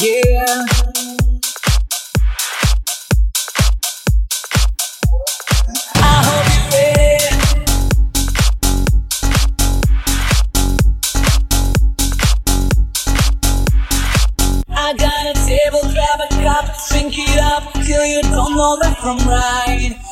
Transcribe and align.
Yeah. 0.00 0.64
I 5.96 6.22
hope 6.22 6.46
you're 6.54 6.70
ready. 6.70 7.18
I 14.68 14.94
got 14.94 15.26
a 15.26 15.34
table, 15.46 15.82
grab 15.92 16.20
a 16.20 16.28
cup, 16.44 16.66
drink 16.90 17.14
it 17.18 17.40
up 17.40 17.72
till 17.72 18.06
you 18.06 18.22
don't 18.22 18.54
know 18.54 18.78
left 18.80 19.00
from 19.00 19.18
right. 19.26 20.07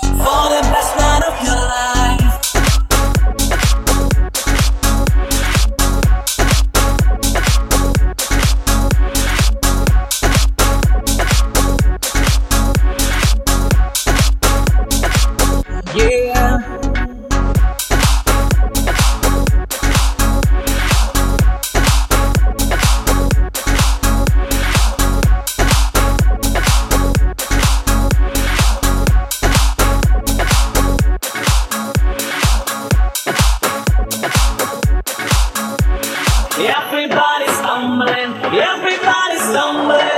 Everybody's 36.58 37.52
stumbling, 37.58 38.32
everybody's 38.56 39.42
stumbling. 39.42 40.15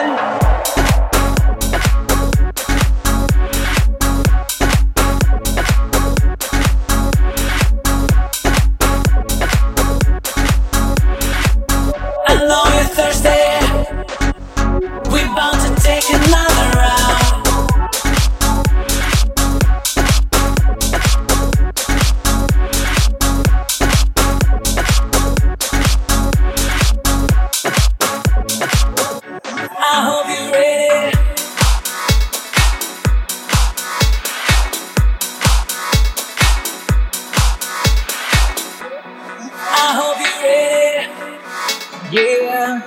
Yeah. 42.10 42.80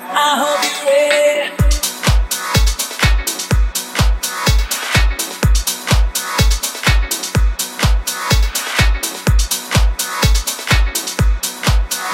I 0.00 0.38
hope 0.38 0.62
you're 0.64 0.86
ready. 0.86 1.50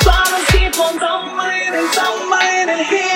Bottles 0.05 0.47
keep 0.53 0.81
on 0.81 0.99
tumbling 0.99 2.71
and 2.71 2.87
here. 2.89 3.14